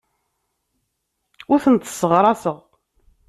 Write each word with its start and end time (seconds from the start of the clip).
Ur 1.53 1.59
tent-sseɣraseɣ. 1.63 2.57